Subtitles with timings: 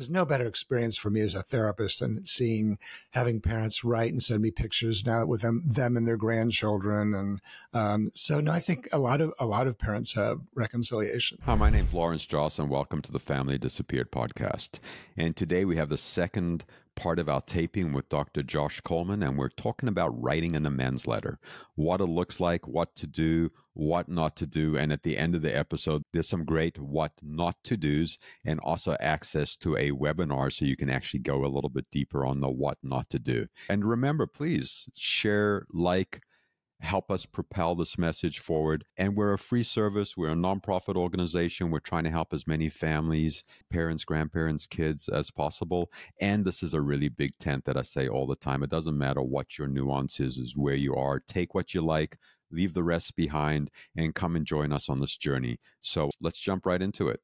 [0.00, 2.78] there's no better experience for me as a therapist than seeing
[3.10, 7.40] having parents write and send me pictures now with them them and their grandchildren and
[7.74, 11.36] um, so no, I think a lot of a lot of parents have reconciliation.
[11.42, 14.78] Hi, my name's Lawrence Joss and welcome to the Family Disappeared podcast.
[15.18, 16.64] And today we have the second
[17.00, 18.42] part of our taping with Dr.
[18.42, 21.38] Josh Coleman, and we're talking about writing an amends letter,
[21.74, 24.76] what it looks like, what to do, what not to do.
[24.76, 28.60] And at the end of the episode, there's some great what not to do's and
[28.60, 32.42] also access to a webinar so you can actually go a little bit deeper on
[32.42, 33.46] the what not to do.
[33.70, 36.20] And remember, please share, like,
[36.80, 38.84] help us propel this message forward.
[38.96, 41.70] And we're a free service, we're a nonprofit organization.
[41.70, 45.90] We're trying to help as many families, parents, grandparents, kids as possible.
[46.20, 48.62] And this is a really big tent that I say all the time.
[48.62, 51.20] It doesn't matter what your nuance is, is where you are.
[51.20, 52.18] Take what you like,
[52.50, 55.58] leave the rest behind, and come and join us on this journey.
[55.80, 57.20] So let's jump right into it.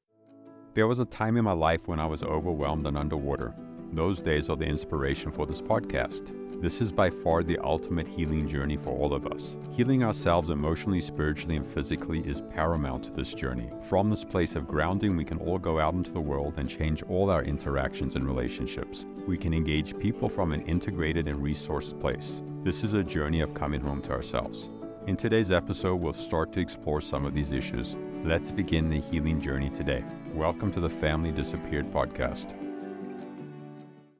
[0.74, 3.54] There was a time in my life when I was overwhelmed and underwater.
[3.92, 6.32] Those days are the inspiration for this podcast.
[6.60, 9.56] This is by far the ultimate healing journey for all of us.
[9.70, 13.70] Healing ourselves emotionally, spiritually, and physically is paramount to this journey.
[13.88, 17.02] From this place of grounding, we can all go out into the world and change
[17.04, 19.06] all our interactions and relationships.
[19.26, 22.42] We can engage people from an integrated and resourced place.
[22.64, 24.70] This is a journey of coming home to ourselves.
[25.06, 27.96] In today's episode, we'll start to explore some of these issues.
[28.24, 30.04] Let's begin the healing journey today.
[30.34, 32.65] Welcome to the Family Disappeared podcast.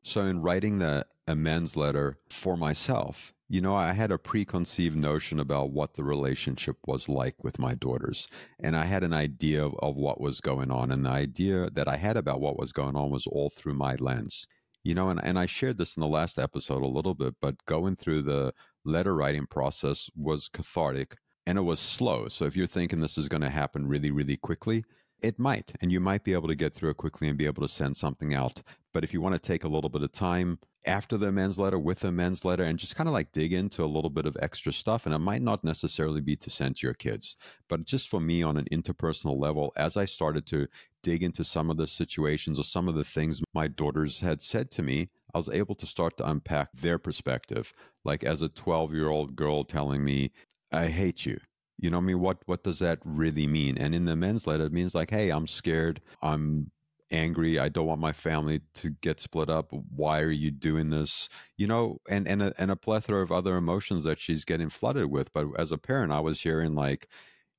[0.07, 5.41] So, in writing the amends letter for myself, you know, I had a preconceived notion
[5.41, 8.29] about what the relationship was like with my daughters.
[8.61, 10.93] And I had an idea of, of, what was going on.
[10.93, 13.97] And the idea that I had about what was going on was all through my
[13.97, 14.47] lens.
[14.85, 17.67] You know, and, and I shared this in the last episode a little bit, but
[17.67, 18.55] going through the
[18.85, 21.17] letter writing process was cathartic
[21.49, 22.29] and it was slow.
[22.29, 24.85] So if you're thinking this is going to happen really, really quickly,
[25.21, 27.63] it might, and you might be able to get through it quickly and be able
[27.63, 28.63] to send something out.
[28.93, 31.79] But if you want to take a little bit of time after the amends letter,
[31.79, 34.37] with the amends letter, and just kind of like dig into a little bit of
[34.41, 37.37] extra stuff, and it might not necessarily be to send to your kids,
[37.69, 40.69] but just for me on an interpersonal level, as I started to
[41.03, 44.71] dig into some of the situations or some of the things my daughters had said
[44.73, 47.73] to me, I was able to start to unpack their perspective.
[48.05, 50.33] Like as a 12 year old girl telling me,
[50.73, 51.39] I hate you
[51.79, 52.21] you know I mean?
[52.21, 53.79] What what does that really mean?
[53.79, 56.01] And in the amends letter, it means like, hey, I'm scared.
[56.23, 56.71] I'm
[57.11, 57.59] angry.
[57.59, 59.71] I don't want my family to get split up.
[59.95, 61.29] Why are you doing this?
[61.57, 65.11] You know, and and a, and a plethora of other emotions that she's getting flooded
[65.11, 65.33] with.
[65.33, 67.09] But as a parent, I was hearing like,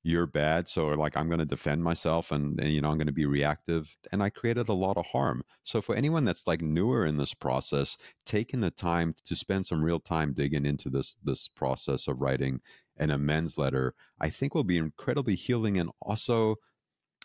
[0.04, 3.06] you're bad so like i'm going to defend myself and, and, you know i'm going
[3.06, 6.62] to be reactive and i created a lot of harm so for anyone that's like
[6.62, 11.16] newer in this process taking the time to spend some real time digging into this
[11.24, 12.60] this process of writing
[12.98, 16.56] an amends letter, I think will be incredibly healing and also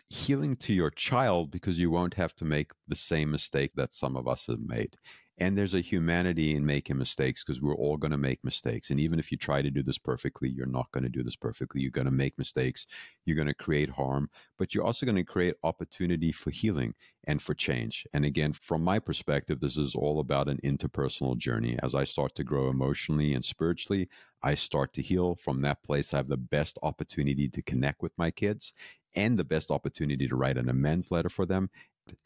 [0.08, 4.16] healing to your child because you won't have to make the same mistake that some
[4.16, 4.96] of us have made.
[5.38, 8.90] And there's a humanity in making mistakes because we're all going to make mistakes.
[8.90, 11.34] And even if you try to do this perfectly, you're not going to do this
[11.34, 11.80] perfectly.
[11.80, 12.86] You're going to make mistakes.
[13.24, 16.94] You're going to create harm, but you're also going to create opportunity for healing
[17.26, 18.06] and for change.
[18.12, 21.78] And again, from my perspective, this is all about an interpersonal journey.
[21.82, 24.08] As I start to grow emotionally and spiritually,
[24.40, 25.34] I start to heal.
[25.34, 28.72] From that place, I have the best opportunity to connect with my kids
[29.16, 31.70] and the best opportunity to write an amends letter for them.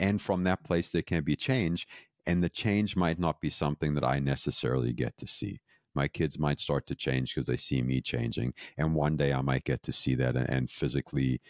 [0.01, 1.87] And from that place, there can be change
[2.29, 5.61] and the change might not be something that I necessarily get to see.
[5.95, 9.41] My kids might start to change because they see me changing, and one day I
[9.41, 11.41] might get to see that and, and physically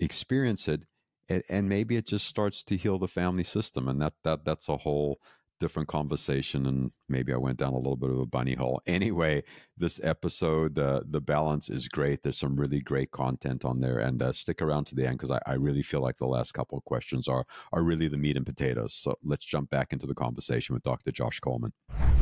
[0.00, 0.82] experience it,
[1.28, 4.68] and, and maybe it just starts to heal the family system, and that that that's
[4.68, 5.18] a whole
[5.58, 8.82] different conversation and maybe I went down a little bit of a bunny hole.
[8.98, 9.44] Anyway,
[9.76, 12.22] this episode, uh, the balance is great.
[12.22, 15.30] There's some really great content on there and uh, stick around to the end because
[15.30, 18.36] I, I, really feel like the last couple of questions are, are really the meat
[18.36, 18.94] and potatoes.
[18.94, 21.12] So let's jump back into the conversation with Dr.
[21.12, 21.72] Josh Coleman.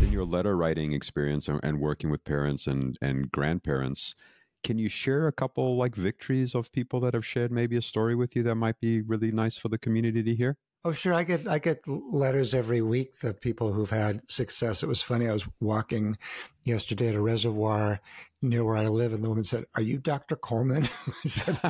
[0.00, 4.14] In your letter writing experience and, and working with parents and, and grandparents,
[4.62, 8.14] can you share a couple like victories of people that have shared maybe a story
[8.14, 10.58] with you that might be really nice for the community to hear?
[10.86, 11.14] Oh, sure.
[11.14, 14.84] I get I get letters every week of people who've had success.
[14.84, 15.27] It was funny.
[15.27, 16.16] I was walking
[16.65, 18.00] yesterday at a reservoir
[18.42, 20.36] near where I live, and the woman said, "Are you Dr.
[20.36, 20.88] Coleman?"
[21.24, 21.60] I said,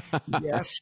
[0.42, 0.80] "Yes."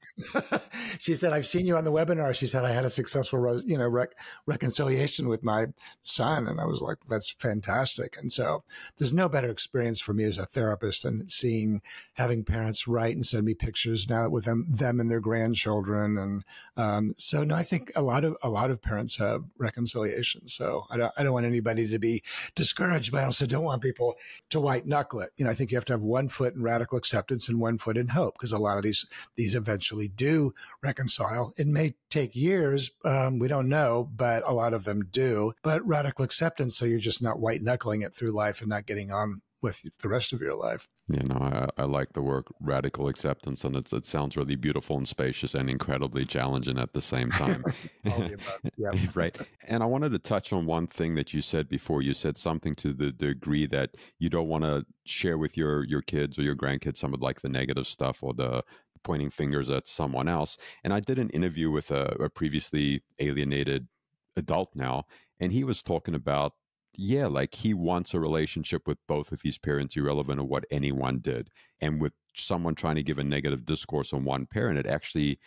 [0.98, 3.78] she said, "I've seen you on the webinar." She said, "I had a successful, you
[3.78, 4.16] know, rec-
[4.46, 5.66] reconciliation with my
[6.00, 8.64] son," and I was like, "That's fantastic." And so,
[8.96, 11.82] there's no better experience for me as a therapist than seeing
[12.14, 16.44] having parents write and send me pictures now with them, them and their grandchildren, and
[16.76, 20.48] um, so no, I think a lot of a lot of parents have reconciliation.
[20.48, 22.22] So I don't I don't want anybody to be
[22.54, 24.14] discouraged, but I also don't want people
[24.50, 25.30] to white knuckle it.
[25.36, 27.60] You know, I think you have have to have one foot in radical acceptance and
[27.60, 31.52] one foot in hope because a lot of these these eventually do reconcile.
[31.56, 35.52] It may take years, um, we don't know, but a lot of them do.
[35.62, 39.12] But radical acceptance, so you're just not white knuckling it through life and not getting
[39.12, 40.88] on with the rest of your life.
[41.06, 45.06] You know, I, I like the word radical acceptance, and it sounds really beautiful and
[45.06, 47.62] spacious and incredibly challenging at the same time.
[49.14, 49.36] right.
[49.68, 52.00] And I wanted to touch on one thing that you said before.
[52.00, 56.00] You said something to the degree that you don't want to share with your your
[56.00, 58.64] kids or your grandkids some of like the negative stuff or the
[59.02, 60.56] pointing fingers at someone else.
[60.82, 63.88] And I did an interview with a, a previously alienated
[64.36, 65.04] adult now,
[65.38, 66.54] and he was talking about
[66.96, 71.18] yeah, like he wants a relationship with both of his parents, irrelevant of what anyone
[71.18, 71.50] did.
[71.80, 75.38] And with someone trying to give a negative discourse on one parent, it actually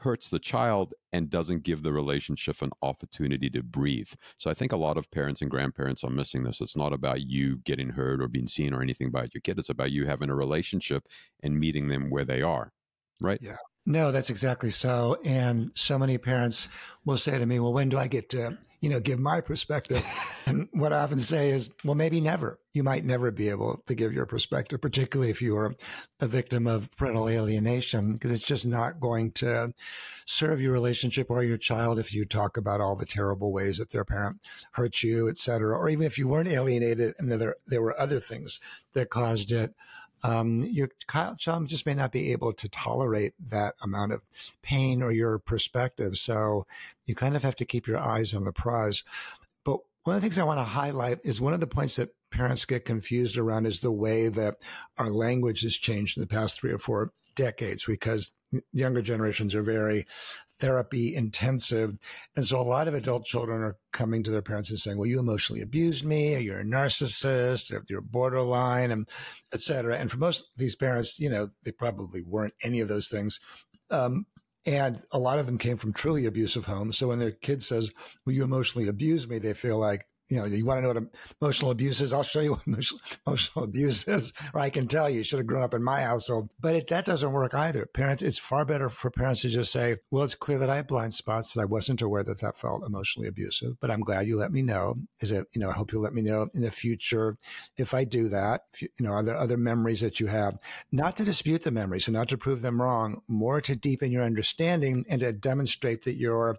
[0.00, 4.10] hurts the child and doesn't give the relationship an opportunity to breathe.
[4.36, 6.60] So I think a lot of parents and grandparents are missing this.
[6.60, 9.58] It's not about you getting heard or being seen or anything about your kid.
[9.58, 11.06] It's about you having a relationship
[11.42, 12.72] and meeting them where they are.
[13.20, 13.38] Right?
[13.40, 13.56] Yeah.
[13.88, 15.16] No, that's exactly so.
[15.24, 16.66] And so many parents
[17.04, 20.04] will say to me, well, when do I get to, you know, give my perspective?
[20.46, 22.58] and what I often say is, well, maybe never.
[22.74, 25.76] You might never be able to give your perspective, particularly if you are
[26.18, 29.72] a victim of parental alienation, because it's just not going to
[30.24, 33.90] serve your relationship or your child if you talk about all the terrible ways that
[33.90, 34.40] their parent
[34.72, 35.78] hurt you, et cetera.
[35.78, 38.58] Or even if you weren't alienated and there, there were other things
[38.94, 39.74] that caused it
[40.22, 44.22] um, your child just may not be able to tolerate that amount of
[44.62, 46.16] pain or your perspective.
[46.16, 46.66] So
[47.04, 49.02] you kind of have to keep your eyes on the prize.
[49.64, 52.14] But one of the things I want to highlight is one of the points that
[52.30, 54.56] parents get confused around is the way that
[54.98, 58.32] our language has changed in the past three or four decades because
[58.72, 60.06] younger generations are very
[60.58, 61.96] therapy intensive.
[62.34, 65.06] And so a lot of adult children are coming to their parents and saying, well,
[65.06, 69.08] you emotionally abused me, or you're a narcissist, or you're borderline, and
[69.52, 69.96] et cetera.
[69.96, 73.38] And for most of these parents, you know, they probably weren't any of those things.
[73.90, 74.26] Um,
[74.64, 76.98] and a lot of them came from truly abusive homes.
[76.98, 77.92] So when their kid says,
[78.24, 81.10] well, you emotionally abused me, they feel like, you know, you want to know what
[81.40, 82.12] emotional abuse is?
[82.12, 85.18] I'll show you what emotional, emotional abuse is, or I can tell you.
[85.18, 86.50] You should have grown up in my household.
[86.60, 87.86] But it, that doesn't work either.
[87.86, 90.88] Parents, it's far better for parents to just say, well, it's clear that I have
[90.88, 94.36] blind spots that I wasn't aware that that felt emotionally abusive, but I'm glad you
[94.36, 94.96] let me know.
[95.20, 97.38] Is it, you know, I hope you'll let me know in the future
[97.76, 98.62] if I do that.
[98.78, 100.58] You, you know, are there other memories that you have?
[100.90, 104.22] Not to dispute the memories and not to prove them wrong, more to deepen your
[104.24, 106.56] understanding and to demonstrate that you're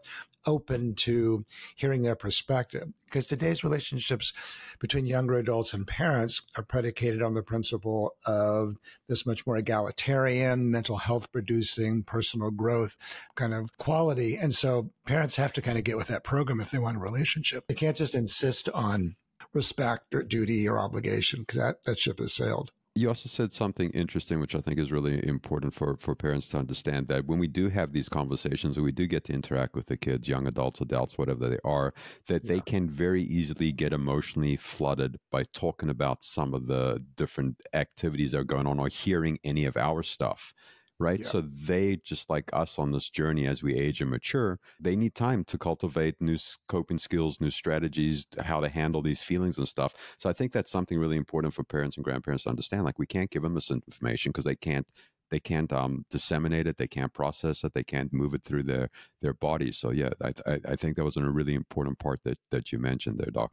[0.47, 1.45] open to
[1.75, 2.87] hearing their perspective.
[3.05, 4.33] Because today's relationships
[4.79, 8.77] between younger adults and parents are predicated on the principle of
[9.07, 12.97] this much more egalitarian, mental health producing, personal growth
[13.35, 14.37] kind of quality.
[14.37, 17.01] And so parents have to kind of get with that program if they want a
[17.01, 17.65] relationship.
[17.67, 19.15] They can't just insist on
[19.53, 23.91] respect or duty or obligation because that, that ship has sailed you also said something
[23.91, 27.47] interesting, which I think is really important for, for parents to understand that when we
[27.47, 30.81] do have these conversations and we do get to interact with the kids, young adults,
[30.81, 31.93] adults, whatever they are,
[32.27, 32.53] that yeah.
[32.53, 38.31] they can very easily get emotionally flooded by talking about some of the different activities
[38.31, 40.53] that are going on or hearing any of our stuff
[40.99, 41.19] right?
[41.19, 41.27] Yeah.
[41.27, 45.15] So they, just like us on this journey as we age and mature, they need
[45.15, 49.93] time to cultivate new coping skills, new strategies, how to handle these feelings and stuff.
[50.17, 52.83] So I think that's something really important for parents and grandparents to understand.
[52.83, 54.87] Like we can't give them this information because they can't
[55.29, 58.89] they can't um, disseminate it, they can't process it, they can't move it through their
[59.21, 59.77] their bodies.
[59.77, 62.79] So yeah, I, I, I think that was a really important part that that you
[62.79, 63.51] mentioned there, Doc.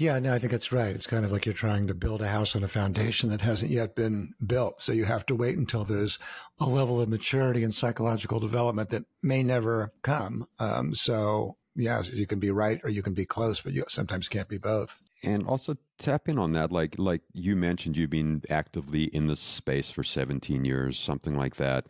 [0.00, 0.94] Yeah, no, I think that's right.
[0.94, 3.70] It's kind of like you're trying to build a house on a foundation that hasn't
[3.70, 4.80] yet been built.
[4.80, 6.18] So you have to wait until there's
[6.58, 10.46] a level of maturity and psychological development that may never come.
[10.58, 14.26] Um, so, yeah, you can be right or you can be close, but you sometimes
[14.26, 14.96] can't be both.
[15.22, 19.40] And also tap in on that, like like you mentioned, you've been actively in this
[19.40, 21.88] space for 17 years, something like that.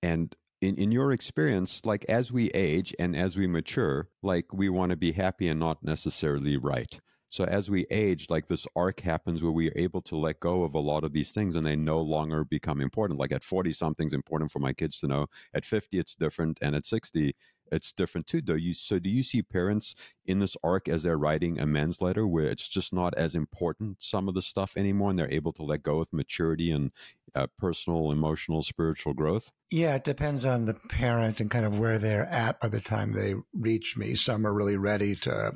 [0.00, 4.68] And in, in your experience, like as we age and as we mature, like we
[4.68, 7.00] want to be happy and not necessarily right.
[7.30, 10.62] So as we age, like this arc happens where we are able to let go
[10.62, 13.18] of a lot of these things and they no longer become important.
[13.18, 15.26] Like at 40, something's important for my kids to know.
[15.52, 16.58] At 50, it's different.
[16.62, 17.34] And at 60,
[17.72, 18.40] it's different too.
[18.40, 19.94] Do you so do you see parents
[20.24, 24.28] in this arc as they're writing amends letter where it's just not as important some
[24.28, 26.92] of the stuff anymore and they're able to let go with maturity and
[27.34, 29.50] uh, personal, emotional, spiritual growth?
[29.70, 33.12] Yeah, it depends on the parent and kind of where they're at by the time
[33.12, 34.14] they reach me.
[34.14, 35.52] Some are really ready to,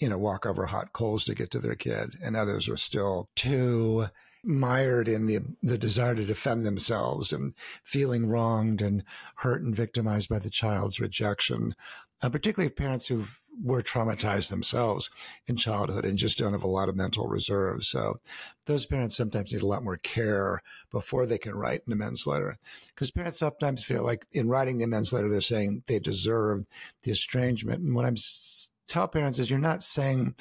[0.00, 3.30] you know, walk over hot coals to get to their kid, and others are still
[3.34, 4.08] too
[4.46, 9.04] mired in the the desire to defend themselves and feeling wronged and
[9.36, 11.74] hurt and victimized by the child's rejection.
[12.22, 15.10] Uh, particularly parents who've were traumatized themselves
[15.46, 17.88] in childhood and just don't have a lot of mental reserves.
[17.88, 18.20] So
[18.66, 22.58] those parents sometimes need a lot more care before they can write an amends letter.
[22.88, 26.64] Because parents sometimes feel like in writing the amends letter, they're saying they deserve
[27.02, 27.82] the estrangement.
[27.82, 28.16] And what I'm
[28.86, 30.34] tell parents is you're not saying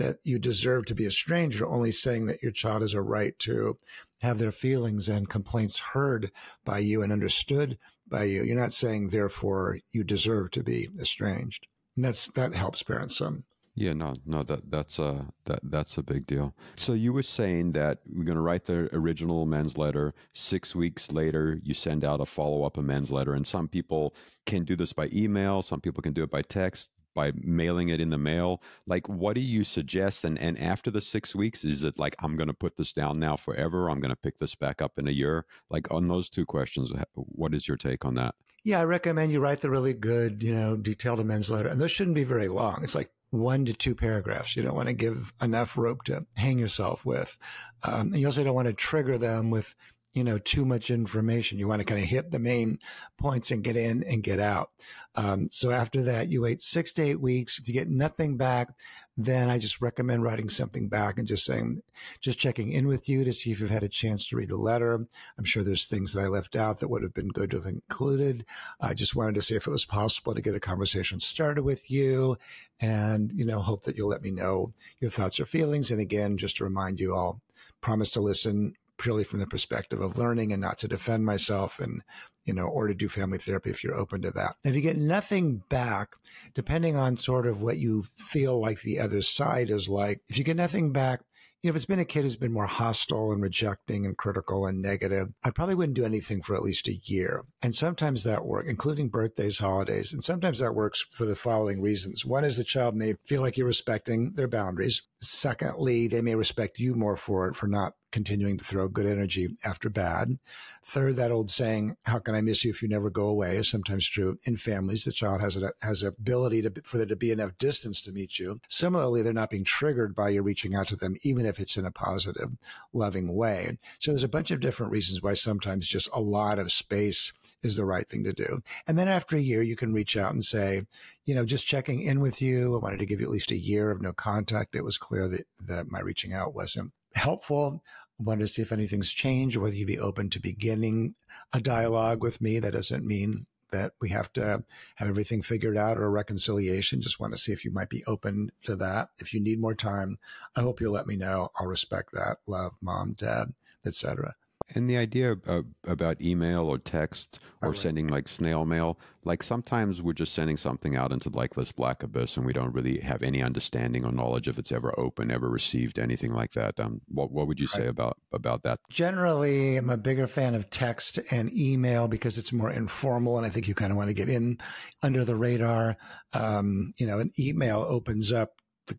[0.00, 3.38] that you deserve to be a You're only saying that your child has a right
[3.40, 3.76] to
[4.22, 6.32] have their feelings and complaints heard
[6.64, 7.78] by you and understood
[8.08, 8.42] by you.
[8.42, 11.66] You're not saying, therefore, you deserve to be estranged.
[11.96, 13.44] And that's that helps parents some.
[13.74, 16.54] Yeah, no, no, that that's a that that's a big deal.
[16.76, 20.14] So you were saying that we're going to write the original amends letter.
[20.32, 24.14] Six weeks later, you send out a follow up amends letter, and some people
[24.46, 25.60] can do this by email.
[25.60, 29.34] Some people can do it by text by mailing it in the mail like what
[29.34, 32.54] do you suggest and and after the six weeks is it like i'm going to
[32.54, 35.44] put this down now forever i'm going to pick this back up in a year
[35.68, 38.34] like on those two questions what is your take on that
[38.64, 41.90] yeah i recommend you write the really good you know detailed amends letter and this
[41.90, 44.56] shouldn't be very long it's like one to two paragraphs.
[44.56, 47.38] You don't want to give enough rope to hang yourself with.
[47.84, 49.76] Um, and you also don't want to trigger them with
[50.12, 51.58] you know, too much information.
[51.58, 52.78] You want to kind of hit the main
[53.16, 54.70] points and get in and get out.
[55.14, 57.58] Um, so after that, you wait six to eight weeks.
[57.58, 58.70] If you get nothing back,
[59.16, 61.82] then I just recommend writing something back and just saying,
[62.20, 64.56] just checking in with you to see if you've had a chance to read the
[64.56, 65.06] letter.
[65.38, 67.66] I'm sure there's things that I left out that would have been good to have
[67.66, 68.44] included.
[68.80, 71.90] I just wanted to see if it was possible to get a conversation started with
[71.90, 72.38] you
[72.80, 75.90] and, you know, hope that you'll let me know your thoughts or feelings.
[75.90, 77.40] And again, just to remind you, I'll
[77.80, 82.02] promise to listen purely from the perspective of learning and not to defend myself and
[82.44, 84.96] you know or to do family therapy if you're open to that if you get
[84.96, 86.14] nothing back
[86.54, 90.44] depending on sort of what you feel like the other side is like if you
[90.44, 91.20] get nothing back
[91.62, 94.64] you know, if it's been a kid who's been more hostile and rejecting and critical
[94.64, 97.44] and negative, I probably wouldn't do anything for at least a year.
[97.60, 100.10] And sometimes that works, including birthdays, holidays.
[100.10, 102.24] And sometimes that works for the following reasons.
[102.24, 105.02] One is the child may feel like you're respecting their boundaries.
[105.22, 109.56] Secondly, they may respect you more for it, for not continuing to throw good energy
[109.62, 110.38] after bad.
[110.84, 113.68] Third, that old saying, "How can I miss you if you never go away?" is
[113.68, 115.04] sometimes true in families.
[115.04, 118.38] The child has a has ability to for there to be enough distance to meet
[118.38, 118.60] you.
[118.68, 121.84] Similarly, they're not being triggered by you reaching out to them, even if it's in
[121.84, 122.52] a positive,
[122.92, 123.76] loving way.
[123.98, 127.76] So there's a bunch of different reasons why sometimes just a lot of space is
[127.76, 128.62] the right thing to do.
[128.86, 130.86] And then after a year, you can reach out and say,
[131.30, 132.74] you know, just checking in with you.
[132.74, 134.74] I wanted to give you at least a year of no contact.
[134.74, 137.84] It was clear that, that my reaching out wasn't helpful.
[138.18, 141.14] I wanted to see if anything's changed, whether you'd be open to beginning
[141.52, 142.58] a dialogue with me.
[142.58, 144.64] That doesn't mean that we have to
[144.96, 147.00] have everything figured out or reconciliation.
[147.00, 149.10] Just want to see if you might be open to that.
[149.20, 150.18] If you need more time,
[150.56, 151.50] I hope you'll let me know.
[151.60, 152.38] I'll respect that.
[152.48, 153.54] Love, mom, dad,
[153.86, 154.34] etc.
[154.74, 155.36] And the idea
[155.84, 160.96] about email or text or sending like snail mail, like sometimes we're just sending something
[160.96, 164.48] out into like this black abyss and we don't really have any understanding or knowledge
[164.48, 166.78] if it's ever open, ever received, anything like that.
[166.78, 167.88] Um, what, what would you say right.
[167.88, 168.78] about, about that?
[168.90, 173.50] Generally, I'm a bigger fan of text and email because it's more informal and I
[173.50, 174.58] think you kind of want to get in
[175.02, 175.96] under the radar.
[176.32, 178.52] Um, you know, an email opens up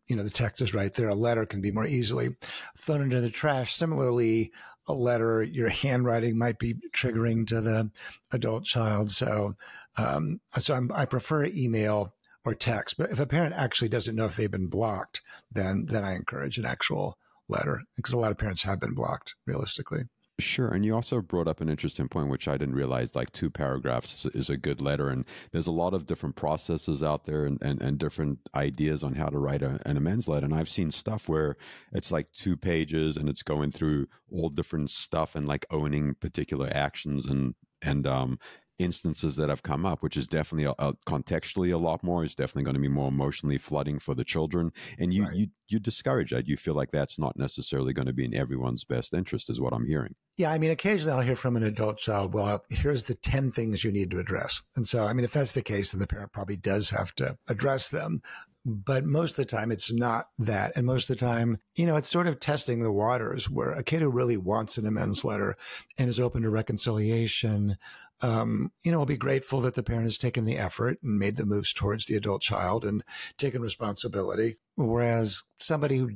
[0.08, 1.10] you know the text is right there.
[1.10, 2.30] A letter can be more easily
[2.78, 3.74] thrown into the trash.
[3.74, 4.52] Similarly,
[4.92, 7.92] a letter, your handwriting might be triggering to the
[8.32, 9.12] adult child.
[9.12, 9.56] So,
[9.98, 12.98] um, so I'm, i prefer email or text.
[12.98, 15.22] But if a parent actually doesn't know if they've been blocked,
[15.52, 17.18] then then I encourage an actual
[17.48, 20.04] letter because a lot of parents have been blocked realistically.
[20.42, 20.70] Sure.
[20.70, 24.26] And you also brought up an interesting point, which I didn't realize like two paragraphs
[24.34, 25.10] is a good letter.
[25.10, 29.16] And there's a lot of different processes out there and, and, and different ideas on
[29.16, 30.46] how to write a, an amends letter.
[30.46, 31.58] And I've seen stuff where
[31.94, 36.70] it's like two pages and it's going through all different stuff and like owning particular
[36.74, 38.40] actions and, and, um,
[38.80, 42.24] instances that have come up, which is definitely a, a, contextually a lot more.
[42.24, 45.36] Is definitely going to be more emotionally flooding for the children, and you right.
[45.36, 46.48] you you discourage that.
[46.48, 49.74] You feel like that's not necessarily going to be in everyone's best interest, is what
[49.74, 50.16] I'm hearing.
[50.38, 53.84] Yeah, I mean, occasionally I'll hear from an adult child, "Well, here's the ten things
[53.84, 56.32] you need to address," and so I mean, if that's the case, then the parent
[56.32, 58.22] probably does have to address them.
[58.64, 60.74] But most of the time, it's not that.
[60.76, 63.84] And most of the time, you know, it's sort of testing the waters where a
[63.84, 65.56] kid who really wants an amends letter
[65.98, 67.78] and is open to reconciliation
[68.22, 71.36] um, you know, I'll be grateful that the parent has taken the effort and made
[71.36, 73.04] the moves towards the adult child and
[73.38, 74.58] taken responsibility.
[74.76, 76.12] Whereas somebody who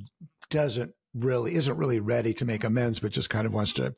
[0.50, 3.94] doesn't really isn't really ready to make amends, but just kind of wants to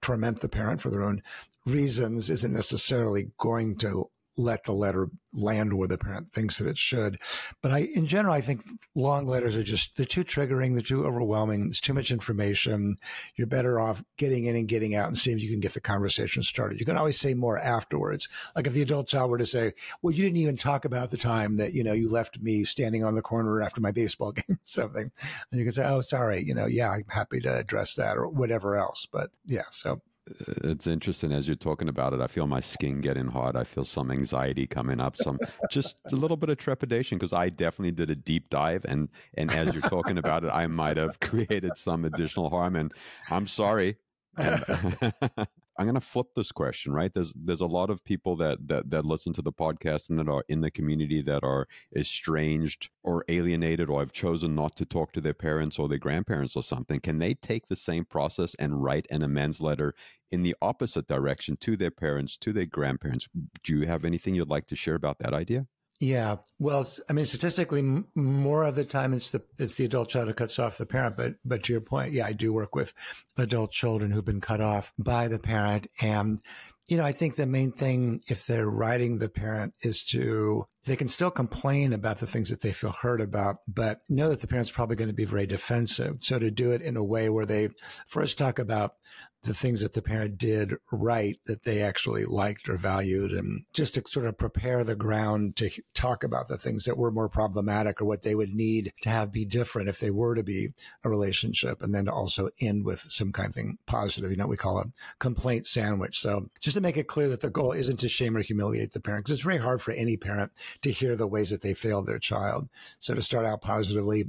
[0.00, 1.22] torment the parent for their own
[1.64, 6.78] reasons, isn't necessarily going to let the letter land where the parent thinks that it
[6.78, 7.18] should.
[7.62, 10.72] But I, in general, I think long letters are just, they're too triggering.
[10.72, 11.62] They're too overwhelming.
[11.62, 12.96] There's too much information.
[13.36, 15.80] You're better off getting in and getting out and seeing if you can get the
[15.80, 16.80] conversation started.
[16.80, 18.28] You can always say more afterwards.
[18.56, 21.16] Like if the adult child were to say, well, you didn't even talk about the
[21.16, 24.44] time that, you know, you left me standing on the corner after my baseball game,
[24.48, 25.10] or something.
[25.50, 28.28] And you can say, oh, sorry, you know, yeah, I'm happy to address that or
[28.28, 29.06] whatever else.
[29.10, 32.20] But yeah, so it's interesting as you're talking about it.
[32.20, 33.56] I feel my skin getting hot.
[33.56, 35.38] I feel some anxiety coming up, some
[35.70, 39.50] just a little bit of trepidation because I definitely did a deep dive, and and
[39.50, 42.76] as you're talking about it, I might have created some additional harm.
[42.76, 42.92] And
[43.30, 43.96] I'm sorry.
[44.36, 45.12] And,
[45.78, 47.12] I'm going to flip this question, right?
[47.12, 50.28] There's there's a lot of people that that that listen to the podcast and that
[50.28, 55.12] are in the community that are estranged or alienated or have chosen not to talk
[55.12, 57.00] to their parents or their grandparents or something.
[57.00, 59.94] Can they take the same process and write an amends letter
[60.30, 63.28] in the opposite direction to their parents, to their grandparents?
[63.64, 65.66] Do you have anything you'd like to share about that idea?
[66.02, 70.26] Yeah, well, I mean, statistically, more of the time it's the it's the adult child
[70.26, 71.16] who cuts off the parent.
[71.16, 72.92] But but to your point, yeah, I do work with
[73.38, 76.40] adult children who've been cut off by the parent, and
[76.88, 80.96] you know, I think the main thing if they're writing the parent is to they
[80.96, 84.48] can still complain about the things that they feel hurt about, but know that the
[84.48, 86.16] parent's probably going to be very defensive.
[86.18, 87.68] So to do it in a way where they
[88.08, 88.94] first talk about
[89.42, 93.94] the things that the parent did right that they actually liked or valued and just
[93.94, 98.00] to sort of prepare the ground to talk about the things that were more problematic
[98.00, 100.68] or what they would need to have be different if they were to be
[101.02, 104.30] a relationship and then to also end with some kind of thing positive.
[104.30, 104.86] You know we call a
[105.18, 106.20] complaint sandwich.
[106.20, 109.00] So just to make it clear that the goal isn't to shame or humiliate the
[109.00, 112.06] parent because it's very hard for any parent to hear the ways that they failed
[112.06, 112.68] their child.
[113.00, 114.26] So to start out positively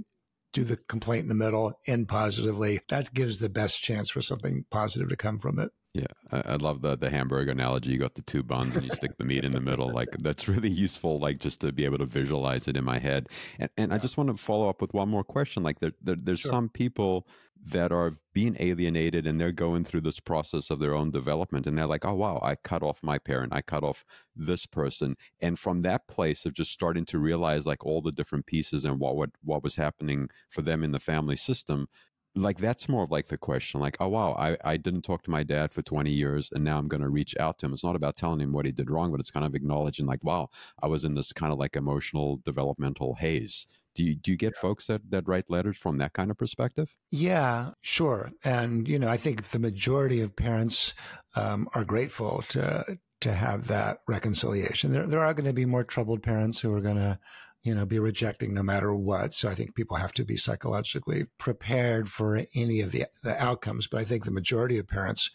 [0.53, 2.79] do the complaint in the middle, end positively.
[2.89, 5.72] That gives the best chance for something positive to come from it.
[5.93, 7.91] Yeah, I, I, love the the hamburger analogy.
[7.91, 9.93] You got the two buns and you stick the meat in the middle.
[9.93, 11.19] Like that's really useful.
[11.19, 13.29] Like just to be able to visualize it in my head.
[13.60, 13.95] And and yeah.
[13.95, 15.62] I just want to follow up with one more question.
[15.62, 16.51] Like there, there there's sure.
[16.51, 17.27] some people
[17.65, 21.77] that are being alienated and they're going through this process of their own development and
[21.77, 24.03] they're like oh wow i cut off my parent i cut off
[24.36, 28.46] this person and from that place of just starting to realize like all the different
[28.46, 31.88] pieces and what what, what was happening for them in the family system
[32.36, 35.32] like that's more of like the question like oh wow I, I didn't talk to
[35.32, 37.74] my dad for 20 years and now i'm going to reach out to him.
[37.74, 40.24] It's not about telling him what he did wrong but it's kind of acknowledging like
[40.24, 40.50] wow
[40.82, 44.53] i was in this kind of like emotional developmental haze do you do you get
[44.55, 44.62] yeah.
[44.62, 46.95] folks that that write letters from that kind of perspective?
[47.12, 48.31] Yeah, sure.
[48.43, 50.93] And you know, I think the majority of parents
[51.36, 54.91] um, are grateful to to have that reconciliation.
[54.91, 57.19] There there are going to be more troubled parents who are going to
[57.63, 59.34] you know, be rejecting no matter what.
[59.34, 63.88] So I think people have to be psychologically prepared for any of the, the outcomes.
[63.88, 65.29] But I think the majority of parents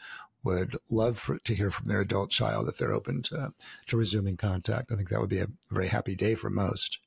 [0.45, 3.53] would love for, to hear from their adult child if they're open to,
[3.87, 4.93] to resuming contact.
[4.93, 6.99] I think that would be a very happy day for most.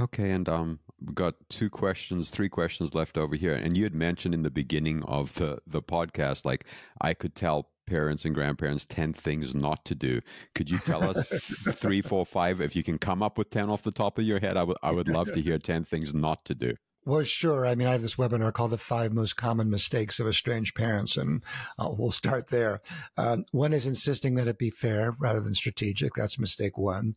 [0.00, 3.54] Okay, and um, we've got two questions, three questions left over here.
[3.54, 6.64] And you had mentioned in the beginning of the the podcast, like
[7.00, 10.20] I could tell parents and grandparents 10 things not to do.
[10.54, 11.26] Could you tell us
[11.72, 12.60] three, four, five?
[12.60, 14.76] If you can come up with 10 off the top of your head, I would
[14.82, 16.74] I would love to hear 10 things not to do.
[17.08, 17.66] Well, sure.
[17.66, 21.16] I mean, I have this webinar called The Five Most Common Mistakes of Estranged Parents,
[21.16, 21.42] and
[21.78, 22.82] uh, we'll start there.
[23.16, 26.12] Uh, one is insisting that it be fair rather than strategic.
[26.12, 27.14] That's mistake one.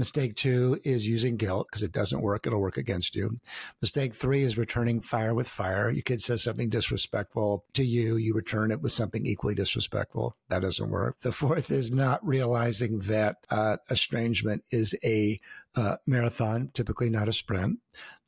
[0.00, 2.46] Mistake two is using guilt because it doesn't work.
[2.46, 3.38] It'll work against you.
[3.82, 5.90] Mistake three is returning fire with fire.
[5.90, 8.16] Your kid says something disrespectful to you.
[8.16, 10.34] You return it with something equally disrespectful.
[10.48, 11.20] That doesn't work.
[11.20, 15.38] The fourth is not realizing that uh, estrangement is a
[15.76, 17.78] uh, marathon, typically not a sprint.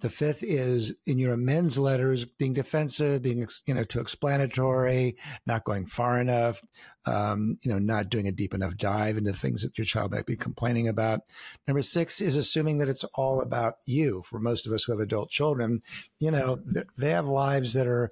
[0.00, 5.64] The fifth is in your amends letters, being defensive, being you know too explanatory, not
[5.64, 6.62] going far enough,
[7.04, 10.26] um, you know, not doing a deep enough dive into things that your child might
[10.26, 11.20] be complaining about.
[11.66, 14.22] Number six is assuming that it's all about you.
[14.22, 15.82] For most of us who have adult children,
[16.20, 16.60] you know,
[16.96, 18.10] they have lives that are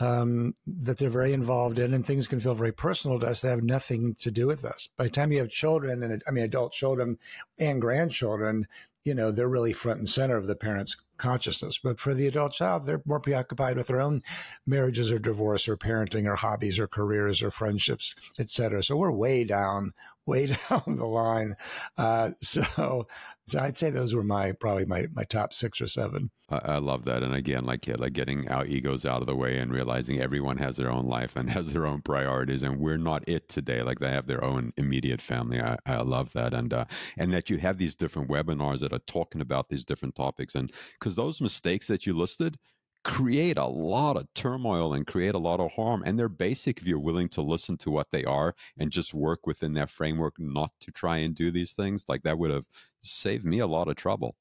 [0.00, 3.42] um, that they're very involved in, and things can feel very personal to us.
[3.42, 4.88] They have nothing to do with us.
[4.96, 7.18] By the time you have children, and I mean adult children
[7.58, 8.66] and grandchildren,
[9.04, 11.78] you know they're really front and center of the parents' consciousness.
[11.78, 14.22] But for the adult child, they're more preoccupied with their own
[14.66, 18.82] marriages or divorce or parenting or hobbies or careers or friendships, etc.
[18.82, 19.92] So we're way down
[20.30, 21.56] way down the line.
[21.98, 23.06] Uh, so,
[23.46, 26.30] so I'd say those were my probably my my top six or seven.
[26.48, 29.36] I, I love that, and again, like yeah, like getting our egos out of the
[29.36, 32.96] way and realizing everyone has their own life and has their own priorities, and we're
[32.96, 33.82] not it today.
[33.82, 35.60] Like they have their own immediate family.
[35.60, 36.84] I, I love that, and uh,
[37.18, 40.72] and that you have these different webinars that are talking about these different topics, and
[40.98, 42.56] because those mistakes that you listed
[43.04, 46.02] create a lot of turmoil and create a lot of harm.
[46.04, 49.46] And they're basic if you're willing to listen to what they are and just work
[49.46, 52.04] within their framework, not to try and do these things.
[52.08, 52.66] Like that would have
[53.00, 54.36] saved me a lot of trouble.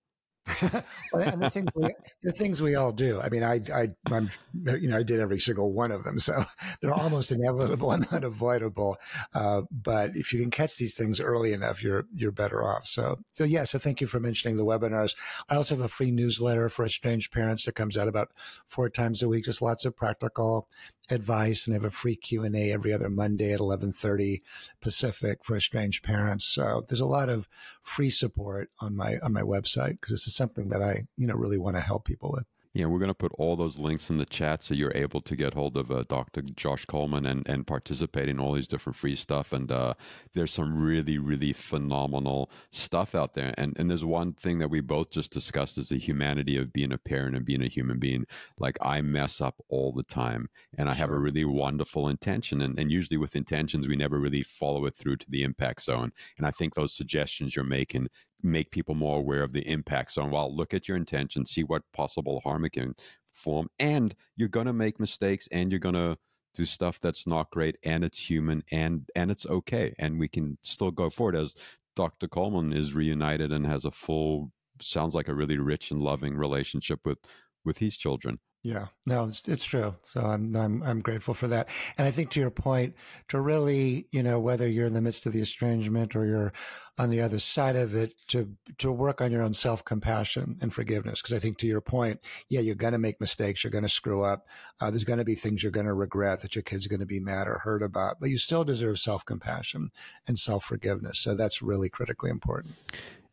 [1.14, 1.90] well, and the things, we,
[2.24, 3.22] the things we all do.
[3.22, 6.46] I mean, I, I, I'm, you know, I did every single one of them, so
[6.82, 8.98] they're almost inevitable and unavoidable.
[9.34, 12.88] Uh, but if you can catch these things early enough, you're you're better off.
[12.88, 13.64] So, so yeah.
[13.64, 15.16] So thank you for mentioning the webinars.
[15.50, 18.30] I also have a free newsletter for estranged parents that comes out about
[18.68, 19.46] four times a week.
[19.46, 20.68] Just lots of practical
[21.10, 24.42] advice and have a free Q&A every other Monday at 11:30
[24.82, 26.46] Pacific for estranged parents.
[26.46, 27.48] So there's a lot of
[27.82, 31.36] free support on my on my website because this is something that I, you know,
[31.36, 32.46] really want to help people with.
[32.76, 35.36] Yeah, we're going to put all those links in the chat so you're able to
[35.36, 36.44] get hold of uh, Dr.
[36.44, 39.52] Josh Coleman and, and participate in all these different free stuff.
[39.52, 39.96] And uh,
[40.36, 43.56] there's some really, really phenomenal stuff out there.
[43.58, 46.92] And, and there's one thing that we both just discussed is the humanity of being
[46.92, 48.26] a parent and being a human being.
[48.60, 51.00] Like I mess up all the time and I sure.
[51.00, 52.62] have a really wonderful intention.
[52.62, 56.12] And, and usually with intentions, we never really follow it through to the impact zone.
[56.38, 58.10] And I think those suggestions you're making
[58.42, 60.32] make people more aware of the impact zone.
[60.32, 62.96] Well, look at your intention, see what possible harm it can
[63.34, 66.18] form, and you're to make mistakes, and you're to
[66.56, 70.58] do stuff that's not great, and it's human, and and it's okay, and we can
[70.62, 71.56] still go forward as
[71.96, 72.28] Dr.
[72.28, 77.00] Coleman is reunited and has a full, sounds like a really rich and loving relationship
[77.06, 77.20] with
[77.66, 78.40] with his children.
[78.62, 79.96] Yeah, no, it's, it's true.
[80.04, 81.70] So I'm, I'm, I'm grateful for that.
[81.98, 82.94] And I think to your point,
[83.30, 86.52] to really, you know, whether you're in the midst of the estrangement or you're
[86.98, 90.74] on the other side of it, to, to work on your own self compassion and
[90.74, 91.22] forgiveness.
[91.22, 92.20] Cause I think to your point,
[92.50, 93.64] yeah, you're going to make mistakes.
[93.64, 94.46] You're going to screw up.
[94.82, 97.06] Uh, there's going to be things you're going to regret that your kid's going to
[97.06, 99.90] be mad or hurt about, but you still deserve self compassion
[100.28, 101.18] and self forgiveness.
[101.18, 102.76] So that's really critically important.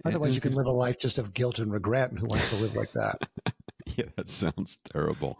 [0.05, 2.11] Otherwise, you can live a life just of guilt and regret.
[2.11, 3.23] And who wants to live like that?
[3.99, 5.39] yeah, that sounds terrible.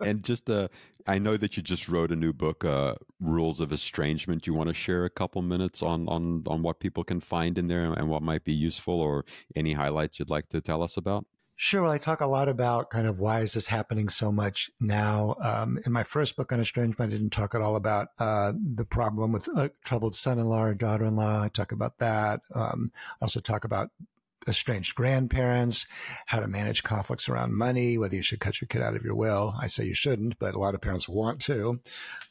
[0.00, 0.68] and, just, uh,
[1.06, 4.42] I know that you just wrote a new book, uh, Rules of Estrangement.
[4.42, 7.58] Do you want to share a couple minutes on, on, on what people can find
[7.58, 9.24] in there and what might be useful or
[9.56, 11.26] any highlights you'd like to tell us about?
[11.60, 11.82] Sure.
[11.82, 15.34] Well, I talk a lot about kind of why is this happening so much now.
[15.40, 18.84] Um, in my first book on estrangement, I didn't talk at all about uh, the
[18.84, 21.42] problem with a troubled son-in-law or daughter-in-law.
[21.42, 22.42] I talk about that.
[22.54, 23.90] Um, I also talk about
[24.48, 25.86] estranged grandparents,
[26.26, 29.14] how to manage conflicts around money, whether you should cut your kid out of your
[29.14, 29.54] will.
[29.60, 31.80] I say you shouldn't, but a lot of parents want to.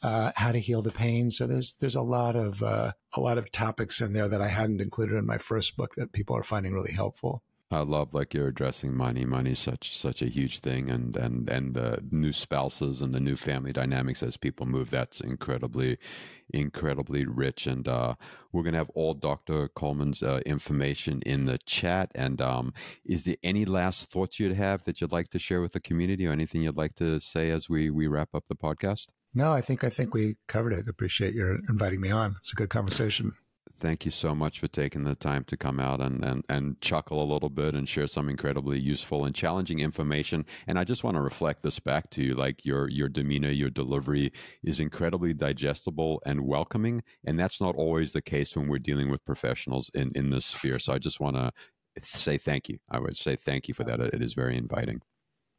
[0.02, 1.30] Uh, how to heal the pain.
[1.30, 4.48] So there's there's a lot of uh, a lot of topics in there that I
[4.48, 7.42] hadn't included in my first book that people are finding really helpful.
[7.70, 9.26] I love like you're addressing money.
[9.26, 13.20] Money is such such a huge thing, and and and the new spouses and the
[13.20, 14.90] new family dynamics as people move.
[14.90, 15.98] That's incredibly,
[16.48, 17.66] incredibly rich.
[17.66, 18.14] And uh,
[18.52, 19.68] we're gonna have all Dr.
[19.68, 22.10] Coleman's uh, information in the chat.
[22.14, 22.72] And um,
[23.04, 26.26] is there any last thoughts you'd have that you'd like to share with the community,
[26.26, 29.08] or anything you'd like to say as we we wrap up the podcast?
[29.34, 30.88] No, I think I think we covered it.
[30.88, 32.36] Appreciate your inviting me on.
[32.38, 33.34] It's a good conversation
[33.78, 37.22] thank you so much for taking the time to come out and, and, and chuckle
[37.22, 40.44] a little bit and share some incredibly useful and challenging information.
[40.66, 42.34] And I just want to reflect this back to you.
[42.34, 47.02] Like your, your demeanor, your delivery is incredibly digestible and welcoming.
[47.24, 50.78] And that's not always the case when we're dealing with professionals in, in this sphere.
[50.78, 51.52] So I just want to
[52.02, 52.78] say thank you.
[52.90, 54.00] I would say thank you for that.
[54.00, 55.02] It is very inviting.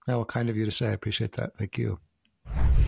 [0.08, 0.88] Oh, kind of you to say.
[0.88, 1.58] I appreciate that.
[1.58, 2.00] Thank you.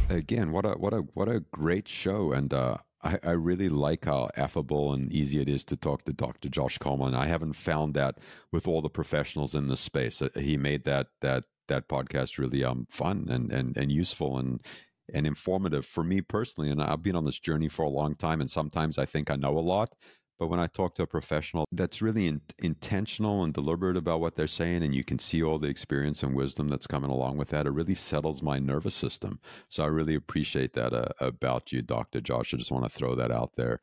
[0.10, 4.06] Again, what a what a what a great show, and uh, I, I, really like
[4.06, 6.50] how affable and easy it is to talk to Dr.
[6.50, 7.16] Josh Coleman.
[7.16, 8.18] I haven't found that
[8.52, 10.22] with all the professionals in this space.
[10.22, 14.62] Uh, he made that that that podcast really um fun and and and useful and
[15.14, 16.70] and informative for me personally.
[16.70, 19.36] And I've been on this journey for a long time, and sometimes I think I
[19.36, 19.94] know a lot,
[20.42, 24.36] but when I talk to a professional that's really in, intentional and deliberate about what
[24.36, 27.50] they're saying, and you can see all the experience and wisdom that's coming along with
[27.50, 29.40] that, it really settles my nervous system.
[29.70, 32.22] So I really appreciate that uh, about you, Dr.
[32.22, 32.56] Josh.
[32.56, 33.82] I just want to throw that out there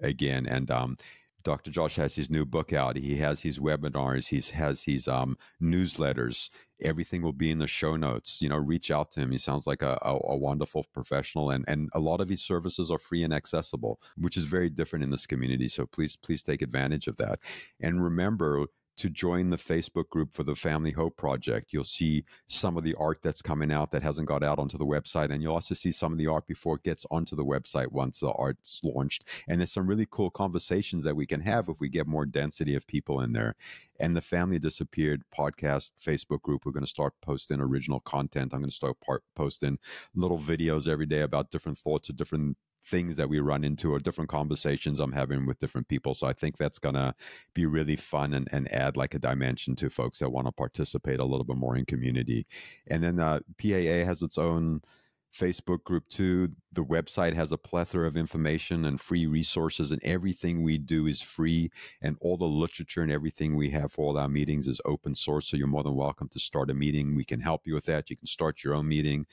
[0.00, 0.46] again.
[0.46, 0.96] And um,
[1.44, 1.70] Dr.
[1.70, 2.96] Josh has his new book out.
[2.96, 4.28] He has his webinars.
[4.28, 6.50] He has his um, newsletters.
[6.82, 8.42] Everything will be in the show notes.
[8.42, 9.30] You know, reach out to him.
[9.30, 12.90] He sounds like a, a, a, wonderful professional, and and a lot of his services
[12.90, 15.68] are free and accessible, which is very different in this community.
[15.68, 17.38] So please, please take advantage of that.
[17.80, 18.66] And remember,
[18.98, 21.72] to join the Facebook group for the Family Hope Project.
[21.72, 24.84] You'll see some of the art that's coming out that hasn't got out onto the
[24.84, 25.30] website.
[25.30, 28.20] And you'll also see some of the art before it gets onto the website once
[28.20, 29.24] the art's launched.
[29.48, 32.74] And there's some really cool conversations that we can have if we get more density
[32.74, 33.54] of people in there.
[34.00, 38.52] And the Family Disappeared podcast Facebook group, we're going to start posting original content.
[38.52, 39.78] I'm going to start part, posting
[40.14, 42.56] little videos every day about different thoughts of different
[42.88, 46.14] things that we run into or different conversations I'm having with different people.
[46.14, 47.14] So I think that's going to
[47.54, 51.20] be really fun and, and add like a dimension to folks that want to participate
[51.20, 52.46] a little bit more in community.
[52.86, 54.82] And then uh, PAA has its own
[55.36, 56.50] Facebook group too.
[56.72, 61.20] The website has a plethora of information and free resources, and everything we do is
[61.20, 61.70] free.
[62.00, 65.48] And all the literature and everything we have for all our meetings is open source.
[65.48, 67.14] So you're more than welcome to start a meeting.
[67.14, 68.10] We can help you with that.
[68.10, 69.26] You can start your own meeting.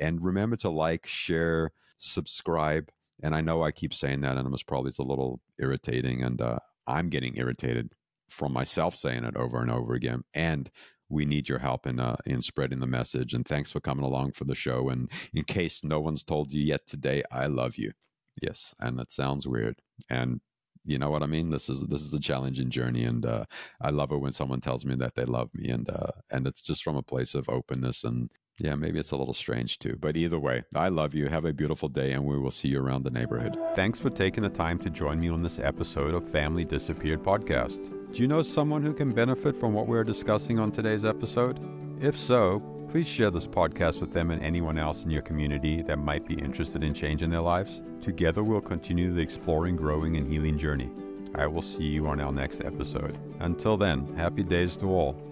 [0.00, 2.90] And remember to like, share, subscribe.
[3.22, 6.40] And I know I keep saying that, and it's probably it's a little irritating, and
[6.40, 7.94] uh, I'm getting irritated
[8.28, 10.24] from myself saying it over and over again.
[10.34, 10.70] And
[11.08, 13.34] we need your help in uh, in spreading the message.
[13.34, 14.88] And thanks for coming along for the show.
[14.88, 17.92] And in case no one's told you yet today, I love you.
[18.40, 19.80] Yes, and that sounds weird.
[20.08, 20.40] And
[20.84, 21.50] you know what I mean.
[21.50, 23.44] This is this is a challenging journey, and uh,
[23.80, 26.62] I love it when someone tells me that they love me, and uh, and it's
[26.62, 29.96] just from a place of openness and yeah, maybe it's a little strange too.
[30.00, 31.28] But either way, I love you.
[31.28, 33.58] Have a beautiful day, and we will see you around the neighborhood.
[33.74, 37.90] Thanks for taking the time to join me on this episode of Family Disappeared Podcast.
[38.12, 41.58] Do you know someone who can benefit from what we're discussing on today's episode?
[42.00, 45.96] If so, please share this podcast with them and anyone else in your community that
[45.96, 47.82] might be interested in changing their lives.
[48.02, 50.90] Together, we'll continue the exploring, growing, and healing journey.
[51.34, 53.18] I will see you on our next episode.
[53.40, 55.31] Until then, happy days to all.